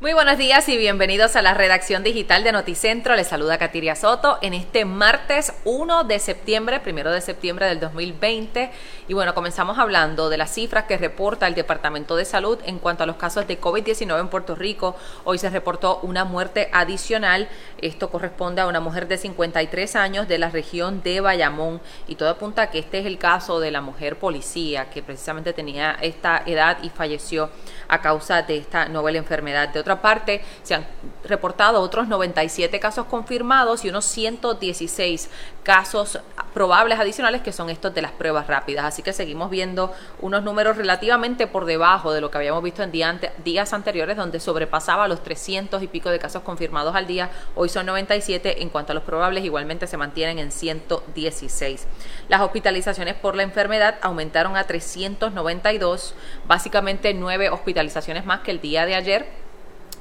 Muy 0.00 0.14
buenos 0.14 0.38
días 0.38 0.66
y 0.70 0.78
bienvenidos 0.78 1.36
a 1.36 1.42
la 1.42 1.52
redacción 1.52 2.02
digital 2.02 2.42
de 2.42 2.52
Noticentro. 2.52 3.14
Les 3.16 3.26
saluda 3.26 3.58
Katiria 3.58 3.94
Soto 3.94 4.38
en 4.40 4.54
este 4.54 4.86
martes 4.86 5.52
1 5.66 6.04
de 6.04 6.18
septiembre, 6.18 6.80
primero 6.80 7.12
de 7.12 7.20
septiembre 7.20 7.66
del 7.66 7.80
2020. 7.80 8.70
Y 9.08 9.12
bueno, 9.12 9.34
comenzamos 9.34 9.78
hablando 9.78 10.30
de 10.30 10.38
las 10.38 10.54
cifras 10.54 10.84
que 10.84 10.96
reporta 10.96 11.46
el 11.46 11.54
Departamento 11.54 12.16
de 12.16 12.24
Salud 12.24 12.58
en 12.64 12.78
cuanto 12.78 13.02
a 13.02 13.06
los 13.06 13.16
casos 13.16 13.46
de 13.46 13.60
COVID-19 13.60 14.18
en 14.18 14.28
Puerto 14.28 14.54
Rico. 14.54 14.96
Hoy 15.24 15.36
se 15.36 15.50
reportó 15.50 16.00
una 16.02 16.24
muerte 16.24 16.70
adicional. 16.72 17.50
Esto 17.76 18.08
corresponde 18.08 18.62
a 18.62 18.68
una 18.68 18.80
mujer 18.80 19.06
de 19.06 19.18
53 19.18 19.96
años 19.96 20.26
de 20.28 20.38
la 20.38 20.48
región 20.48 21.02
de 21.02 21.20
Bayamón. 21.20 21.78
Y 22.08 22.14
todo 22.14 22.30
apunta 22.30 22.62
a 22.62 22.70
que 22.70 22.78
este 22.78 23.00
es 23.00 23.04
el 23.04 23.18
caso 23.18 23.60
de 23.60 23.70
la 23.70 23.82
mujer 23.82 24.16
policía 24.16 24.88
que 24.88 25.02
precisamente 25.02 25.52
tenía 25.52 25.98
esta 26.00 26.42
edad 26.46 26.78
y 26.82 26.88
falleció 26.88 27.50
a 27.86 28.00
causa 28.00 28.40
de 28.40 28.56
esta 28.56 28.88
novel 28.88 29.16
enfermedad. 29.16 29.68
De 29.68 29.89
otra 29.90 30.02
parte, 30.02 30.40
se 30.62 30.74
han 30.74 30.86
reportado 31.24 31.80
otros 31.80 32.06
97 32.06 32.78
casos 32.78 33.06
confirmados 33.06 33.84
y 33.84 33.88
unos 33.88 34.04
116 34.04 35.28
casos 35.64 36.20
probables 36.54 36.98
adicionales 36.98 37.42
que 37.42 37.52
son 37.52 37.70
estos 37.70 37.92
de 37.94 38.02
las 38.02 38.12
pruebas 38.12 38.46
rápidas. 38.46 38.84
Así 38.84 39.02
que 39.02 39.12
seguimos 39.12 39.50
viendo 39.50 39.92
unos 40.20 40.42
números 40.42 40.76
relativamente 40.76 41.46
por 41.46 41.64
debajo 41.64 42.12
de 42.12 42.20
lo 42.20 42.30
que 42.30 42.38
habíamos 42.38 42.62
visto 42.62 42.82
en 42.82 42.92
días 42.92 43.72
anteriores, 43.72 44.16
donde 44.16 44.38
sobrepasaba 44.38 45.08
los 45.08 45.22
300 45.22 45.82
y 45.82 45.88
pico 45.88 46.10
de 46.10 46.18
casos 46.18 46.42
confirmados 46.42 46.94
al 46.94 47.06
día. 47.06 47.30
Hoy 47.54 47.68
son 47.68 47.86
97. 47.86 48.62
En 48.62 48.68
cuanto 48.68 48.92
a 48.92 48.94
los 48.94 49.04
probables, 49.04 49.44
igualmente 49.44 49.86
se 49.86 49.96
mantienen 49.96 50.38
en 50.38 50.52
116. 50.52 51.86
Las 52.28 52.40
hospitalizaciones 52.40 53.14
por 53.14 53.34
la 53.34 53.42
enfermedad 53.42 53.96
aumentaron 54.02 54.56
a 54.56 54.64
392, 54.64 56.14
básicamente 56.46 57.12
nueve 57.14 57.50
hospitalizaciones 57.50 58.24
más 58.24 58.40
que 58.40 58.52
el 58.52 58.60
día 58.60 58.86
de 58.86 58.94
ayer 58.94 59.49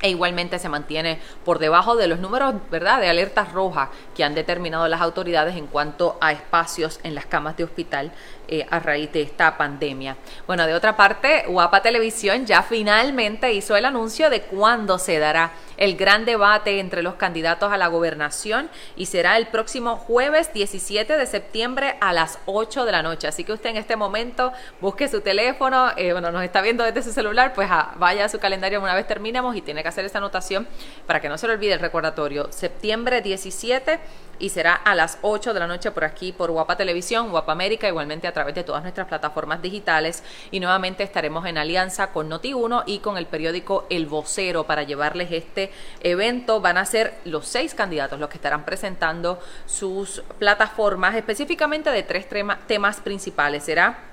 e 0.02 0.10
igualmente 0.10 0.60
se 0.60 0.70
mantiene 0.70 1.20
por 1.46 1.60
debajo 1.60 1.96
de 1.96 2.08
los 2.08 2.20
números, 2.20 2.56
¿verdad?, 2.72 3.00
de 3.00 3.10
alertas 3.10 3.52
rojas 3.52 3.90
que 4.16 4.24
han 4.24 4.36
determinado 4.36 4.88
las 4.88 5.02
autoridades 5.02 5.56
en 5.56 5.68
cuanto 5.68 6.18
a 6.22 6.32
espacios 6.32 7.00
en 7.04 7.16
las 7.16 7.26
camas 7.26 7.58
de 7.58 7.64
hospital 7.64 8.12
eh, 8.52 8.66
a 8.70 8.80
raíz 8.80 9.12
de 9.12 9.22
esta 9.22 9.58
pandemia. 9.58 10.18
Bueno, 10.48 10.66
de 10.66 10.74
otra 10.74 10.98
parte, 10.98 11.44
Guapa 11.48 11.84
Televisión 11.84 12.48
ya 12.48 12.64
finalmente 12.64 13.54
hizo 13.54 13.76
el 13.76 13.86
anuncio 13.86 14.32
de 14.32 14.42
cuándo 14.42 14.98
se 14.98 15.20
dará 15.20 15.52
el 15.78 15.96
gran 15.96 16.26
debate 16.26 16.80
entre 16.80 17.04
los 17.04 17.14
candidatos 17.14 17.72
a 17.72 17.78
la 17.78 17.88
gobernación 17.88 18.70
y 18.96 19.06
será 19.06 19.38
el 19.38 19.48
próximo 19.48 19.98
jueves 19.98 20.52
17 20.52 21.16
de 21.16 21.26
septiembre 21.26 21.96
a 22.02 22.12
las 22.12 22.40
8 22.48 22.86
de 22.86 22.92
la 22.92 23.04
noche. 23.04 23.28
Así 23.28 23.44
que 23.44 23.54
usted 23.54 23.70
en 23.70 23.78
este 23.78 23.96
momento 23.96 24.52
busque 24.82 25.08
su 25.08 25.22
teléfono, 25.22 25.92
eh, 25.96 26.12
bueno, 26.12 26.32
nos 26.32 26.44
está 26.44 26.62
viendo 26.62 26.84
desde 26.84 27.04
su 27.04 27.12
celular, 27.12 27.54
pues 27.54 27.70
ah, 27.72 27.94
vaya 27.98 28.26
a 28.26 28.30
su 28.30 28.40
calendario 28.40 28.82
una 28.82 28.96
vez 28.96 29.08
terminemos 29.08 29.56
y 29.56 29.62
tiene 29.62 29.84
que 29.84 29.90
hacer 29.90 30.06
esta 30.06 30.18
anotación 30.18 30.68
para 31.06 31.22
que 31.22 31.30
no 31.30 31.38
se 31.38 31.48
le 31.48 31.54
olvide 31.54 31.74
el 31.74 31.80
recordatorio. 31.80 32.52
Septiembre 32.52 33.22
17 33.22 34.00
y 34.40 34.50
será 34.50 34.74
a 34.74 34.96
las 34.96 35.20
8 35.22 35.54
de 35.54 35.60
la 35.60 35.68
noche 35.68 35.92
por 35.92 36.04
aquí 36.04 36.32
por 36.32 36.50
Guapa 36.52 36.78
Televisión, 36.78 37.30
Guapa 37.30 37.52
América, 37.52 37.88
igualmente 37.88 38.28
a 38.28 38.34
través 38.40 38.56
de 38.56 38.64
todas 38.64 38.84
nuestras 38.84 39.08
plataformas 39.08 39.62
digitales 39.62 40.24
y 40.50 40.62
nuevamente 40.62 41.04
estaremos 41.04 41.46
en 41.46 41.58
alianza 41.58 42.14
con 42.14 42.30
Noti1 42.30 42.84
y 42.86 43.00
con 43.00 43.18
el 43.18 43.26
periódico 43.26 43.86
El 43.90 44.06
Vocero 44.06 44.64
para 44.66 44.84
llevarles 44.84 45.30
este 45.34 45.74
evento. 46.00 46.62
Van 46.62 46.78
a 46.78 46.86
ser 46.86 47.16
los 47.26 47.46
seis 47.46 47.76
candidatos 47.76 48.18
los 48.18 48.30
que 48.30 48.38
estarán 48.38 48.64
presentando 48.64 49.42
sus 49.66 50.24
plataformas 50.38 51.16
específicamente 51.16 51.90
de 51.90 52.04
tres 52.04 52.28
temas 52.66 53.02
principales. 53.02 53.64
Será 53.66 54.09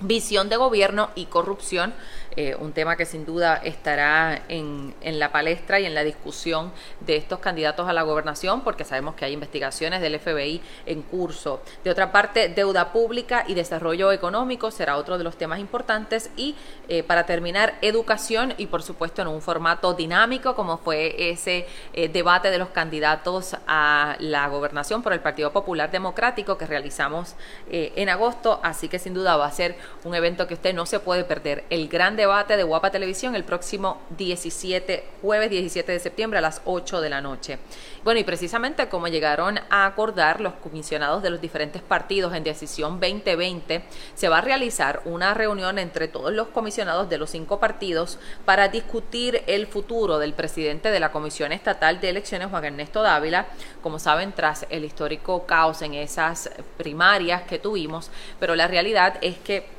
visión 0.00 0.48
de 0.48 0.56
gobierno 0.56 1.10
y 1.14 1.26
corrupción 1.26 1.94
eh, 2.40 2.54
un 2.54 2.72
tema 2.72 2.94
que 2.94 3.04
sin 3.04 3.26
duda 3.26 3.56
estará 3.56 4.42
en, 4.48 4.94
en, 5.00 5.18
la 5.18 5.32
palestra 5.32 5.80
y 5.80 5.86
en 5.86 5.94
la 5.96 6.04
discusión 6.04 6.70
de 7.00 7.16
estos 7.16 7.40
candidatos 7.40 7.88
a 7.88 7.92
la 7.92 8.02
gobernación, 8.02 8.60
porque 8.60 8.84
sabemos 8.84 9.16
que 9.16 9.24
hay 9.24 9.32
investigaciones 9.32 10.00
del 10.00 10.20
FBI 10.20 10.62
en 10.86 11.02
curso. 11.02 11.60
De 11.82 11.90
otra 11.90 12.12
parte, 12.12 12.48
deuda 12.48 12.92
pública 12.92 13.42
y 13.48 13.54
desarrollo 13.54 14.12
económico 14.12 14.70
será 14.70 14.98
otro 14.98 15.18
de 15.18 15.24
los 15.24 15.36
temas 15.36 15.58
importantes. 15.58 16.30
Y 16.36 16.54
eh, 16.88 17.02
para 17.02 17.26
terminar, 17.26 17.74
educación 17.82 18.54
y 18.56 18.66
por 18.66 18.84
supuesto 18.84 19.20
en 19.20 19.26
un 19.26 19.42
formato 19.42 19.94
dinámico, 19.94 20.54
como 20.54 20.78
fue 20.78 21.30
ese 21.32 21.66
eh, 21.92 22.08
debate 22.08 22.52
de 22.52 22.58
los 22.58 22.68
candidatos 22.68 23.56
a 23.66 24.14
la 24.20 24.46
gobernación 24.46 25.02
por 25.02 25.12
el 25.12 25.18
Partido 25.18 25.52
Popular 25.52 25.90
Democrático 25.90 26.56
que 26.56 26.66
realizamos 26.66 27.34
en 27.68 28.08
agosto. 28.08 28.60
Así 28.62 28.88
que 28.88 29.00
sin 29.00 29.12
duda 29.12 29.36
va 29.36 29.46
a 29.46 29.50
ser 29.50 29.76
un 30.04 30.14
evento 30.14 30.46
que 30.46 30.54
usted 30.54 30.74
no 30.74 30.86
se 30.86 31.00
puede 31.00 31.24
perder. 31.24 31.64
El 31.70 31.88
gran 31.88 32.16
debate 32.16 32.56
de 32.56 32.62
Guapa 32.62 32.90
Televisión 32.90 33.34
el 33.34 33.44
próximo 33.44 34.00
17, 34.16 35.04
jueves 35.22 35.50
17 35.50 35.92
de 35.92 35.98
septiembre 35.98 36.38
a 36.38 36.42
las 36.42 36.62
8 36.64 37.00
de 37.00 37.10
la 37.10 37.20
noche. 37.20 37.58
Bueno, 38.04 38.20
y 38.20 38.24
precisamente 38.24 38.88
como 38.88 39.08
llegaron 39.08 39.58
a 39.70 39.86
acordar 39.86 40.40
los 40.40 40.54
comisionados 40.54 41.22
de 41.22 41.30
los 41.30 41.40
diferentes 41.40 41.82
partidos 41.82 42.34
en 42.34 42.44
decisión 42.44 43.00
2020, 43.00 43.82
se 44.14 44.28
va 44.28 44.38
a 44.38 44.42
realizar 44.42 45.02
una 45.04 45.34
reunión 45.34 45.78
entre 45.78 46.08
todos 46.08 46.32
los 46.32 46.48
comisionados 46.48 47.08
de 47.08 47.18
los 47.18 47.30
cinco 47.30 47.60
partidos 47.60 48.18
para 48.44 48.68
discutir 48.68 49.42
el 49.46 49.66
futuro 49.66 50.18
del 50.18 50.32
presidente 50.32 50.90
de 50.90 51.00
la 51.00 51.12
Comisión 51.12 51.52
Estatal 51.52 52.00
de 52.00 52.10
Elecciones, 52.10 52.48
Juan 52.48 52.64
Ernesto 52.64 53.02
Dávila, 53.02 53.46
como 53.82 53.98
saben, 53.98 54.32
tras 54.32 54.66
el 54.70 54.84
histórico 54.84 55.46
caos 55.46 55.82
en 55.82 55.94
esas 55.94 56.50
primarias 56.76 57.42
que 57.42 57.58
tuvimos, 57.58 58.10
pero 58.38 58.54
la 58.54 58.68
realidad 58.68 59.18
es 59.20 59.38
que 59.38 59.77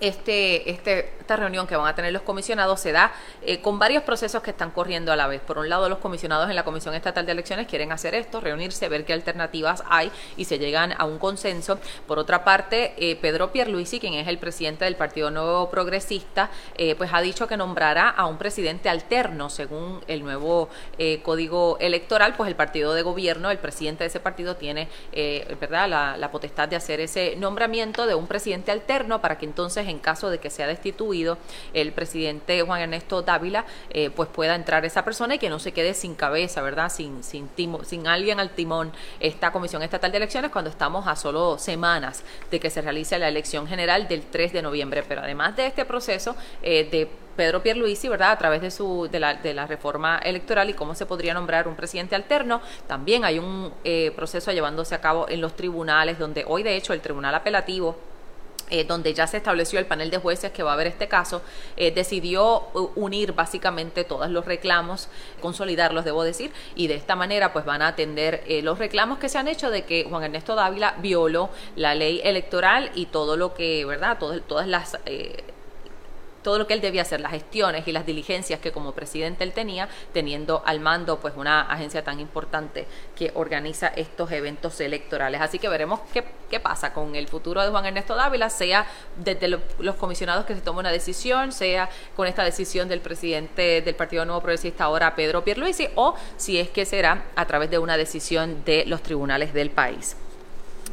este, 0.00 0.70
este, 0.70 1.10
esta 1.28 1.36
reunión 1.36 1.66
que 1.66 1.76
van 1.76 1.86
a 1.86 1.94
tener 1.94 2.10
los 2.10 2.22
comisionados 2.22 2.80
se 2.80 2.90
da 2.90 3.12
eh, 3.42 3.60
con 3.60 3.78
varios 3.78 4.02
procesos 4.02 4.42
que 4.42 4.50
están 4.50 4.70
corriendo 4.70 5.12
a 5.12 5.16
la 5.16 5.26
vez. 5.26 5.42
Por 5.42 5.58
un 5.58 5.68
lado, 5.68 5.86
los 5.90 5.98
comisionados 5.98 6.48
en 6.48 6.56
la 6.56 6.64
Comisión 6.64 6.94
Estatal 6.94 7.26
de 7.26 7.32
Elecciones 7.32 7.66
quieren 7.66 7.92
hacer 7.92 8.14
esto, 8.14 8.40
reunirse, 8.40 8.88
ver 8.88 9.04
qué 9.04 9.12
alternativas 9.12 9.84
hay 9.90 10.10
y 10.38 10.46
se 10.46 10.58
llegan 10.58 10.94
a 10.96 11.04
un 11.04 11.18
consenso. 11.18 11.78
Por 12.06 12.18
otra 12.18 12.44
parte, 12.44 12.94
eh, 12.96 13.16
Pedro 13.16 13.52
Pierluisi, 13.52 14.00
quien 14.00 14.14
es 14.14 14.26
el 14.26 14.38
presidente 14.38 14.86
del 14.86 14.96
Partido 14.96 15.30
Nuevo 15.30 15.68
Progresista, 15.68 16.48
eh, 16.78 16.94
pues 16.96 17.10
ha 17.12 17.20
dicho 17.20 17.46
que 17.46 17.58
nombrará 17.58 18.08
a 18.08 18.24
un 18.24 18.38
presidente 18.38 18.88
alterno 18.88 19.50
según 19.50 20.00
el 20.08 20.24
nuevo 20.24 20.70
código 21.22 21.76
electoral. 21.78 22.36
Pues 22.38 22.48
el 22.48 22.56
partido 22.56 22.94
de 22.94 23.02
gobierno, 23.02 23.50
el 23.50 23.58
presidente 23.58 24.04
de 24.04 24.08
ese 24.08 24.20
partido 24.20 24.56
tiene, 24.56 24.88
verdad, 25.60 25.90
la, 25.90 26.16
la 26.16 26.30
potestad 26.30 26.68
de 26.68 26.76
hacer 26.76 27.00
ese 27.00 27.36
nombramiento 27.36 28.06
de 28.06 28.14
un 28.14 28.26
presidente 28.26 28.70
alterno 28.72 29.20
para 29.20 29.36
que 29.36 29.44
entonces 29.44 29.86
en 29.88 29.98
caso 29.98 30.30
de 30.30 30.38
que 30.38 30.48
sea 30.48 30.66
destituido 30.66 31.17
el 31.74 31.92
presidente 31.92 32.62
Juan 32.62 32.80
Ernesto 32.80 33.22
Dávila, 33.22 33.64
eh, 33.90 34.10
pues 34.10 34.28
pueda 34.28 34.54
entrar 34.54 34.84
esa 34.84 35.04
persona 35.04 35.34
y 35.34 35.38
que 35.38 35.50
no 35.50 35.58
se 35.58 35.72
quede 35.72 35.94
sin 35.94 36.14
cabeza, 36.14 36.62
¿verdad? 36.62 36.90
Sin, 36.90 37.22
sin, 37.22 37.48
sin 37.84 38.06
alguien 38.06 38.40
al 38.40 38.50
timón 38.50 38.92
esta 39.20 39.52
Comisión 39.52 39.82
Estatal 39.82 40.10
de 40.10 40.18
Elecciones 40.18 40.50
cuando 40.50 40.70
estamos 40.70 41.06
a 41.06 41.16
solo 41.16 41.58
semanas 41.58 42.22
de 42.50 42.60
que 42.60 42.70
se 42.70 42.82
realice 42.82 43.18
la 43.18 43.28
elección 43.28 43.66
general 43.66 44.08
del 44.08 44.22
3 44.22 44.52
de 44.52 44.62
noviembre. 44.62 45.02
Pero 45.06 45.22
además 45.22 45.56
de 45.56 45.66
este 45.66 45.84
proceso 45.84 46.36
eh, 46.62 46.88
de 46.90 47.08
Pedro 47.38 47.62
Pierluisi, 47.62 48.08
¿verdad? 48.08 48.32
A 48.32 48.38
través 48.38 48.60
de 48.60 48.72
su 48.72 49.08
de 49.10 49.20
la, 49.20 49.34
de 49.34 49.54
la 49.54 49.64
reforma 49.64 50.18
electoral 50.18 50.70
y 50.70 50.74
cómo 50.74 50.96
se 50.96 51.06
podría 51.06 51.34
nombrar 51.34 51.68
un 51.68 51.76
presidente 51.76 52.16
alterno. 52.16 52.60
También 52.88 53.24
hay 53.24 53.38
un 53.38 53.72
eh, 53.84 54.12
proceso 54.16 54.50
llevándose 54.50 54.96
a 54.96 55.00
cabo 55.00 55.28
en 55.28 55.40
los 55.40 55.54
tribunales, 55.54 56.18
donde 56.18 56.44
hoy 56.48 56.64
de 56.64 56.76
hecho 56.76 56.92
el 56.92 57.00
Tribunal 57.00 57.36
Apelativo 57.36 57.96
eh, 58.70 58.84
donde 58.84 59.14
ya 59.14 59.26
se 59.26 59.36
estableció 59.36 59.78
el 59.78 59.86
panel 59.86 60.10
de 60.10 60.18
jueces 60.18 60.52
que 60.52 60.62
va 60.62 60.72
a 60.72 60.76
ver 60.76 60.86
este 60.86 61.08
caso, 61.08 61.42
eh, 61.76 61.90
decidió 61.90 62.64
unir 62.94 63.32
básicamente 63.32 64.04
todos 64.04 64.30
los 64.30 64.44
reclamos, 64.44 65.08
consolidarlos, 65.40 66.04
debo 66.04 66.24
decir, 66.24 66.52
y 66.74 66.86
de 66.86 66.94
esta 66.94 67.16
manera 67.16 67.52
pues 67.52 67.64
van 67.64 67.82
a 67.82 67.88
atender 67.88 68.42
eh, 68.46 68.62
los 68.62 68.78
reclamos 68.78 69.18
que 69.18 69.28
se 69.28 69.38
han 69.38 69.48
hecho 69.48 69.70
de 69.70 69.84
que 69.84 70.04
Juan 70.04 70.24
Ernesto 70.24 70.54
Dávila 70.54 70.96
violó 70.98 71.50
la 71.76 71.94
ley 71.94 72.20
electoral 72.24 72.90
y 72.94 73.06
todo 73.06 73.36
lo 73.36 73.54
que, 73.54 73.84
¿verdad? 73.84 74.18
todas 74.18 74.66
las 74.66 74.96
todo 76.48 76.56
lo 76.56 76.66
que 76.66 76.72
él 76.72 76.80
debía 76.80 77.02
hacer, 77.02 77.20
las 77.20 77.32
gestiones 77.32 77.86
y 77.86 77.92
las 77.92 78.06
diligencias 78.06 78.58
que 78.58 78.72
como 78.72 78.92
presidente 78.92 79.44
él 79.44 79.52
tenía, 79.52 79.86
teniendo 80.14 80.62
al 80.64 80.80
mando 80.80 81.20
pues 81.20 81.34
una 81.36 81.60
agencia 81.60 82.02
tan 82.02 82.20
importante 82.20 82.86
que 83.14 83.32
organiza 83.34 83.88
estos 83.88 84.32
eventos 84.32 84.80
electorales. 84.80 85.42
Así 85.42 85.58
que 85.58 85.68
veremos 85.68 86.00
qué, 86.10 86.24
qué 86.48 86.58
pasa 86.58 86.94
con 86.94 87.16
el 87.16 87.28
futuro 87.28 87.62
de 87.62 87.68
Juan 87.68 87.84
Ernesto 87.84 88.14
Dávila, 88.14 88.48
sea 88.48 88.86
desde 89.22 89.46
los 89.46 89.96
comisionados 89.96 90.46
que 90.46 90.54
se 90.54 90.62
tome 90.62 90.80
una 90.80 90.90
decisión, 90.90 91.52
sea 91.52 91.90
con 92.16 92.26
esta 92.26 92.44
decisión 92.44 92.88
del 92.88 93.02
presidente 93.02 93.82
del 93.82 93.94
Partido 93.94 94.24
Nuevo 94.24 94.40
Progresista 94.40 94.84
ahora 94.84 95.14
Pedro 95.14 95.44
Pierluisi, 95.44 95.90
o 95.96 96.14
si 96.38 96.58
es 96.58 96.70
que 96.70 96.86
será 96.86 97.24
a 97.36 97.44
través 97.44 97.68
de 97.68 97.76
una 97.76 97.98
decisión 97.98 98.64
de 98.64 98.86
los 98.86 99.02
tribunales 99.02 99.52
del 99.52 99.68
país. 99.68 100.16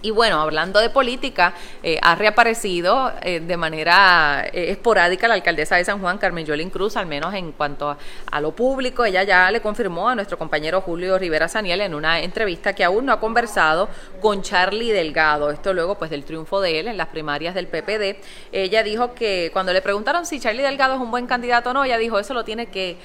Y 0.06 0.12
bueno, 0.12 0.40
hablando 0.40 0.80
de 0.80 0.92
política, 0.92 1.56
eh, 1.82 1.98
ha 2.00 2.14
reaparecido 2.14 3.12
eh, 3.24 3.40
de 3.40 3.58
manera 3.58 4.46
eh, 4.54 4.70
esporádica 4.70 5.28
la 5.28 5.34
alcaldesa 5.34 5.78
de 5.78 5.84
San 5.84 6.00
Juan, 6.00 6.20
Carmen 6.20 6.46
Yolín 6.46 6.70
Cruz, 6.70 6.96
al 6.96 7.08
menos 7.08 7.34
en 7.34 7.54
cuanto 7.54 7.98
a, 8.30 8.40
lo 8.40 8.52
público. 8.52 9.04
Ella 9.04 9.24
ya 9.24 9.50
le 9.50 9.62
confirmó 9.62 10.08
a 10.08 10.14
nuestro 10.14 10.38
compañero 10.38 10.82
Julio 10.82 11.18
Rivera 11.18 11.48
Saniel 11.48 11.82
en 11.82 11.96
una 11.96 12.20
entrevista 12.20 12.74
que 12.74 12.84
aún 12.84 13.08
no 13.08 13.14
ha 13.14 13.20
conversado 13.20 13.90
con 14.22 14.44
Charlie 14.44 14.92
Delgado. 14.92 15.50
Esto 15.50 15.74
luego 15.74 15.98
pues 15.98 16.12
del 16.12 16.24
triunfo 16.24 16.62
de 16.62 16.82
él 16.82 16.88
en 16.88 16.98
las 16.98 17.08
primarias 17.08 17.56
del 17.56 17.66
PPD. 17.66 18.22
Ella 18.52 18.84
dijo 18.84 19.16
que 19.16 19.50
cuando 19.54 19.74
le 19.74 19.82
preguntaron 19.82 20.28
si 20.28 20.40
Charlie 20.40 20.62
Delgado 20.62 20.94
es 20.94 21.02
un 21.02 21.10
buen 21.10 21.26
candidato 21.26 21.72
o 21.72 21.74
no, 21.74 21.84
ella 21.84 21.98
dijo 21.98 22.20
eso 22.20 22.36
lo 22.36 22.44
tiene 22.44 22.68
que 22.68 22.98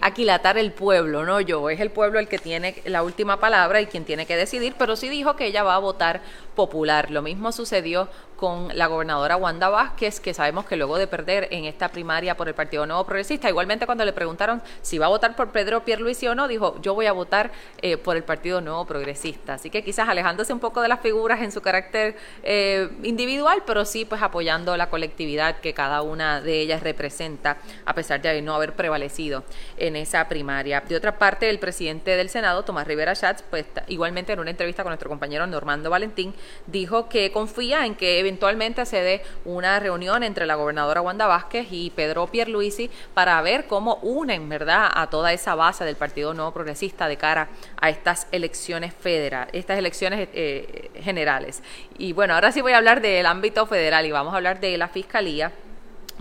aquilatar 0.00 0.56
el 0.56 0.72
pueblo, 0.72 1.26
no 1.26 1.42
yo. 1.42 1.68
Es 1.68 1.78
el 1.78 1.90
pueblo 1.90 2.18
el 2.18 2.26
que 2.26 2.38
tiene 2.38 2.76
la 2.86 3.02
última 3.02 3.38
palabra 3.38 3.82
y 3.82 3.86
quien 3.86 4.06
tiene 4.06 4.24
que 4.24 4.34
decidir, 4.34 4.74
pero 4.78 4.96
sí 4.96 5.10
dijo 5.10 5.36
que 5.36 5.44
ella 5.44 5.62
va 5.62 5.74
a 5.74 5.78
votar 5.78 6.22
popular. 6.54 7.10
Lo 7.10 7.22
mismo 7.22 7.52
sucedió 7.52 8.08
con 8.38 8.68
la 8.78 8.86
gobernadora 8.86 9.36
Wanda 9.36 9.68
Vázquez, 9.68 10.20
que 10.20 10.32
sabemos 10.32 10.64
que 10.64 10.76
luego 10.76 10.96
de 10.96 11.08
perder 11.08 11.48
en 11.50 11.64
esta 11.64 11.88
primaria 11.88 12.36
por 12.36 12.46
el 12.46 12.54
Partido 12.54 12.86
Nuevo 12.86 13.04
Progresista, 13.04 13.48
igualmente 13.48 13.84
cuando 13.84 14.04
le 14.04 14.12
preguntaron 14.12 14.62
si 14.80 14.96
va 14.96 15.06
a 15.06 15.08
votar 15.08 15.34
por 15.34 15.50
Pedro 15.50 15.84
Pierluisi 15.84 16.28
o 16.28 16.36
no, 16.36 16.46
dijo, 16.46 16.80
yo 16.80 16.94
voy 16.94 17.06
a 17.06 17.12
votar 17.12 17.50
eh, 17.82 17.96
por 17.96 18.16
el 18.16 18.22
Partido 18.22 18.60
Nuevo 18.60 18.84
Progresista. 18.86 19.54
Así 19.54 19.70
que 19.70 19.82
quizás 19.82 20.08
alejándose 20.08 20.52
un 20.52 20.60
poco 20.60 20.80
de 20.80 20.88
las 20.88 21.00
figuras 21.00 21.42
en 21.42 21.50
su 21.50 21.60
carácter 21.60 22.16
eh, 22.44 22.88
individual, 23.02 23.64
pero 23.66 23.84
sí 23.84 24.04
pues 24.04 24.22
apoyando 24.22 24.76
la 24.76 24.88
colectividad 24.88 25.58
que 25.58 25.74
cada 25.74 26.02
una 26.02 26.40
de 26.40 26.60
ellas 26.60 26.84
representa, 26.84 27.58
a 27.84 27.94
pesar 27.94 28.22
de 28.22 28.40
no 28.40 28.54
haber 28.54 28.74
prevalecido 28.74 29.42
en 29.78 29.96
esa 29.96 30.28
primaria. 30.28 30.80
De 30.80 30.94
otra 30.94 31.18
parte, 31.18 31.50
el 31.50 31.58
presidente 31.58 32.12
del 32.12 32.28
Senado, 32.28 32.62
Tomás 32.62 32.86
Rivera 32.86 33.16
Schatz, 33.16 33.42
pues 33.50 33.66
igualmente 33.88 34.32
en 34.32 34.38
una 34.38 34.50
entrevista 34.50 34.84
con 34.84 34.90
nuestro 34.90 35.08
compañero 35.08 35.44
Normando 35.48 35.90
Valentín, 35.90 36.34
dijo 36.68 37.08
que 37.08 37.32
confía 37.32 37.84
en 37.84 37.96
que 37.96 38.27
eventualmente 38.28 38.84
se 38.84 39.00
dé 39.02 39.22
una 39.46 39.80
reunión 39.80 40.22
entre 40.22 40.44
la 40.44 40.54
gobernadora 40.54 41.00
Wanda 41.00 41.26
Vázquez 41.26 41.66
y 41.70 41.90
Pedro 41.90 42.26
Pierluisi 42.26 42.90
para 43.14 43.40
ver 43.40 43.66
cómo 43.66 43.96
unen, 44.02 44.48
¿verdad?, 44.48 44.90
a 44.92 45.08
toda 45.08 45.32
esa 45.32 45.54
base 45.54 45.84
del 45.84 45.96
Partido 45.96 46.34
Nuevo 46.34 46.52
Progresista 46.52 47.08
de 47.08 47.16
cara 47.16 47.48
a 47.80 47.88
estas 47.88 48.26
elecciones 48.30 48.92
federales, 48.92 49.54
estas 49.54 49.78
elecciones 49.78 50.28
eh, 50.34 50.90
generales. 51.02 51.62
Y 51.96 52.12
bueno, 52.12 52.34
ahora 52.34 52.52
sí 52.52 52.60
voy 52.60 52.72
a 52.72 52.76
hablar 52.76 53.00
del 53.00 53.24
ámbito 53.24 53.66
federal 53.66 54.04
y 54.04 54.12
vamos 54.12 54.34
a 54.34 54.36
hablar 54.36 54.60
de 54.60 54.76
la 54.76 54.88
Fiscalía 54.88 55.50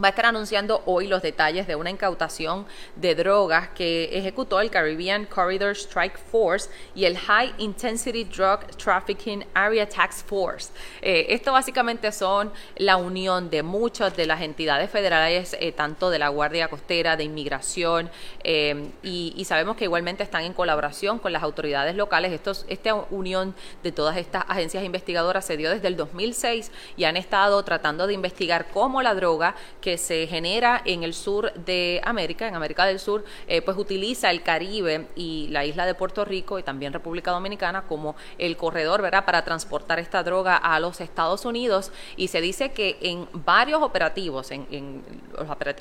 va 0.01 0.07
a 0.07 0.09
estar 0.09 0.25
anunciando 0.25 0.83
hoy 0.85 1.07
los 1.07 1.21
detalles 1.21 1.67
de 1.67 1.75
una 1.75 1.89
incautación 1.89 2.65
de 2.95 3.15
drogas 3.15 3.69
que 3.69 4.09
ejecutó 4.17 4.61
el 4.61 4.69
Caribbean 4.69 5.25
Corridor 5.25 5.71
Strike 5.75 6.17
Force 6.17 6.69
y 6.95 7.05
el 7.05 7.17
High 7.17 7.55
Intensity 7.57 8.23
Drug 8.23 8.67
Trafficking 8.77 9.45
Area 9.53 9.87
Tax 9.87 10.23
Force. 10.23 10.71
Eh, 11.01 11.27
esto 11.29 11.51
básicamente 11.51 12.11
son 12.11 12.51
la 12.75 12.97
unión 12.97 13.49
de 13.49 13.63
muchas 13.63 14.15
de 14.15 14.25
las 14.25 14.41
entidades 14.41 14.89
federales, 14.89 15.55
eh, 15.59 15.71
tanto 15.71 16.09
de 16.09 16.19
la 16.19 16.29
Guardia 16.29 16.67
Costera, 16.67 17.17
de 17.17 17.23
Inmigración, 17.23 18.09
eh, 18.43 18.89
y, 19.03 19.45
sabemos 19.47 19.77
que 19.77 19.85
igualmente 19.85 20.23
están 20.23 20.43
en 20.43 20.51
colaboración 20.51 21.19
con 21.19 21.31
las 21.31 21.41
autoridades 21.41 21.95
locales. 21.95 22.33
Estos, 22.33 22.65
esta 22.67 22.93
unión 22.95 23.55
de 23.81 23.93
todas 23.93 24.17
estas 24.17 24.43
agencias 24.49 24.83
investigadoras 24.83 25.45
se 25.45 25.55
dio 25.55 25.69
desde 25.69 25.87
el 25.87 25.95
2006 25.95 26.69
y 26.97 27.05
han 27.05 27.15
estado 27.15 27.63
tratando 27.63 28.07
de 28.07 28.13
investigar 28.13 28.67
cómo 28.73 29.01
la 29.01 29.13
droga 29.13 29.55
se 29.95 30.27
genera 30.27 30.81
en 30.83 31.03
el 31.03 31.13
sur 31.13 31.53
de 31.53 32.01
América, 32.03 32.47
en 32.47 32.55
América 32.55 32.85
del 32.85 32.99
Sur, 32.99 33.23
eh, 33.47 33.61
pues 33.61 33.77
utiliza 33.77 34.29
el 34.31 34.43
Caribe 34.43 35.07
y 35.15 35.47
la 35.49 35.63
isla 35.63 35.85
de 35.85 35.95
Puerto 35.95 36.25
Rico 36.25 36.59
y 36.59 36.63
también 36.63 36.91
República 36.91 37.31
Dominicana 37.31 37.83
como 37.83 38.17
el 38.37 38.57
corredor, 38.57 39.01
¿verdad?, 39.01 39.23
para 39.23 39.45
transportar 39.45 39.99
esta 39.99 40.23
droga 40.23 40.57
a 40.57 40.79
los 40.79 40.99
Estados 40.99 41.45
Unidos. 41.45 41.91
Y 42.17 42.27
se 42.27 42.41
dice 42.41 42.71
que 42.71 42.97
en 43.01 43.27
varios 43.31 43.81
operativos, 43.81 44.51
en, 44.51 45.03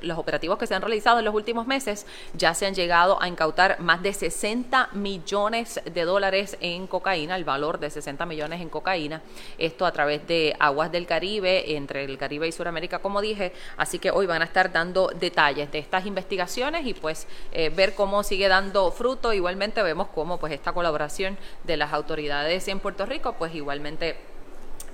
los 0.02 0.18
operativos 0.18 0.58
que 0.58 0.66
se 0.66 0.74
han 0.74 0.82
realizado 0.82 1.18
en 1.18 1.24
los 1.24 1.34
últimos 1.34 1.66
meses, 1.66 2.06
ya 2.34 2.54
se 2.54 2.66
han 2.66 2.74
llegado 2.74 3.20
a 3.20 3.28
incautar 3.28 3.80
más 3.80 4.02
de 4.02 4.12
60 4.12 4.90
millones 4.92 5.80
de 5.84 6.04
dólares 6.04 6.56
en 6.60 6.86
cocaína, 6.86 7.36
el 7.36 7.44
valor 7.44 7.80
de 7.80 7.90
60 7.90 8.26
millones 8.26 8.60
en 8.60 8.68
cocaína, 8.68 9.22
esto 9.58 9.86
a 9.86 9.92
través 9.92 10.26
de 10.26 10.54
aguas 10.58 10.92
del 10.92 11.06
Caribe, 11.06 11.76
entre 11.76 12.04
el 12.04 12.18
Caribe 12.18 12.46
y 12.46 12.52
Sudamérica, 12.52 12.98
como 12.98 13.20
dije, 13.20 13.52
así 13.96 14.00
que 14.00 14.10
hoy 14.10 14.26
van 14.26 14.42
a 14.42 14.44
estar 14.44 14.72
dando 14.72 15.08
detalles 15.08 15.72
de 15.72 15.78
estas 15.78 16.04
investigaciones 16.04 16.84
y 16.84 16.92
pues 16.92 17.26
eh, 17.52 17.70
ver 17.70 17.94
cómo 17.94 18.22
sigue 18.22 18.46
dando 18.46 18.90
fruto. 18.90 19.32
Igualmente 19.32 19.82
vemos 19.82 20.08
cómo 20.14 20.38
pues 20.38 20.52
esta 20.52 20.74
colaboración 20.74 21.38
de 21.64 21.78
las 21.78 21.94
autoridades 21.94 22.68
en 22.68 22.78
Puerto 22.78 23.06
Rico 23.06 23.36
pues 23.38 23.54
igualmente 23.54 24.18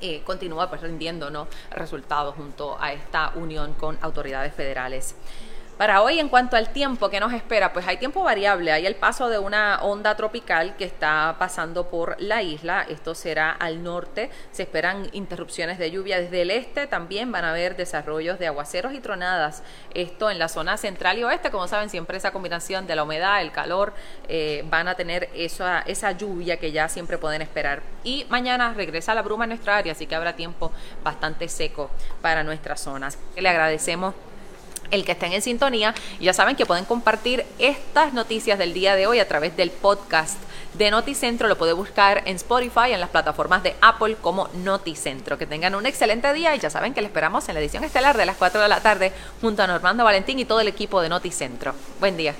eh, 0.01 0.23
continúa 0.25 0.71
pues 0.71 0.83
rindiendo 0.83 1.49
resultados 1.73 2.37
junto 2.37 2.81
a 2.81 2.93
esta 2.93 3.33
unión 3.35 3.75
con 3.75 3.99
autoridades 4.03 4.55
federales. 4.55 5.17
Para 5.82 6.00
hoy, 6.00 6.20
en 6.20 6.29
cuanto 6.29 6.56
al 6.56 6.69
tiempo 6.69 7.11
que 7.11 7.19
nos 7.19 7.32
espera, 7.32 7.73
pues 7.73 7.88
hay 7.88 7.96
tiempo 7.96 8.23
variable. 8.23 8.70
Hay 8.70 8.87
el 8.87 8.94
paso 8.94 9.29
de 9.29 9.40
una 9.40 9.82
onda 9.82 10.14
tropical 10.14 10.76
que 10.76 10.84
está 10.84 11.34
pasando 11.40 11.88
por 11.90 12.14
la 12.20 12.40
isla. 12.40 12.87
Esto 12.88 13.17
será 13.17 13.50
al 13.50 13.82
norte. 13.82 14.31
Se 14.52 14.62
esperan 14.62 15.08
interrupciones 15.11 15.79
de 15.79 15.90
lluvia 15.90 16.20
desde 16.20 16.43
el 16.43 16.52
este. 16.52 16.87
También 16.87 17.32
van 17.32 17.44
a 17.44 17.50
haber 17.50 17.75
desarrollos 17.75 18.38
de 18.38 18.46
aguaceros 18.46 18.94
y 18.94 19.00
tronadas. 19.00 19.64
Esto 19.93 20.31
en 20.31 20.38
la 20.38 20.46
zona 20.46 20.76
central 20.76 21.19
y 21.19 21.25
oeste. 21.25 21.50
Como 21.50 21.67
saben, 21.67 21.90
siempre 21.90 22.17
esa 22.17 22.31
combinación 22.31 22.87
de 22.87 22.94
la 22.94 23.02
humedad, 23.02 23.43
el 23.43 23.50
calor, 23.50 23.93
eh, 24.29 24.64
van 24.70 24.87
a 24.87 24.94
tener 24.94 25.31
esa, 25.34 25.81
esa 25.81 26.12
lluvia 26.12 26.58
que 26.58 26.70
ya 26.70 26.88
siempre 26.88 27.19
pueden 27.19 27.43
esperar. 27.43 27.82
Y 28.05 28.25
mañana 28.29 28.73
regresa 28.73 29.17
la 29.17 29.23
bruma 29.23 29.46
en 29.46 29.49
nuestra 29.49 29.79
área, 29.79 29.94
así 29.94 30.06
que 30.06 30.14
habrá 30.14 30.37
tiempo 30.37 30.70
bastante 31.02 31.49
seco 31.49 31.90
para 32.20 32.44
nuestras 32.44 32.81
zonas. 32.81 33.19
Le 33.37 33.49
agradecemos 33.49 34.14
el 34.93 35.05
que 35.05 35.12
estén 35.12 35.33
en 35.33 35.43
sintonía. 35.43 35.94
Y 36.21 36.27
ya 36.27 36.33
saben 36.33 36.55
que 36.55 36.67
pueden 36.67 36.85
compartir 36.85 37.44
estas 37.59 38.12
noticias 38.12 38.59
del 38.59 38.73
día 38.73 38.94
de 38.94 39.09
hoy 39.09 39.19
a 39.19 39.27
través 39.27 39.56
del 39.56 39.73
podcast 39.73 40.39
de 40.75 40.91
Noticentro. 40.93 41.49
Lo 41.49 41.59
puede 41.59 41.73
buscar 41.73 42.23
en 42.27 42.37
Spotify, 42.37 42.93
en 42.93 43.00
las 43.00 43.11
plataformas 43.11 43.65
de 43.65 43.75
Apple 43.81 44.17
como 44.21 44.49
Noticentro. 44.55 45.37
Que 45.39 45.47
tengan 45.47 45.75
un 45.75 45.87
excelente 45.87 46.33
día 46.33 46.55
y 46.55 46.61
ya 46.61 46.71
saben 46.71 46.94
que 46.94 47.00
le 47.00 47.09
esperamos 47.09 47.49
en 47.49 47.55
la 47.55 47.61
edición 47.61 47.83
estelar 47.83 48.17
de 48.17 48.27
las 48.27 48.37
4 48.37 48.61
de 48.61 48.69
la 48.69 48.81
tarde 48.81 49.12
junto 49.41 49.62
a 49.62 49.67
Normando 49.67 50.05
Valentín 50.05 50.39
y 50.39 50.44
todo 50.44 50.61
el 50.61 50.69
equipo 50.69 51.00
de 51.00 51.09
Noticentro. 51.09 51.75
Buen 51.99 52.17
día. 52.17 52.35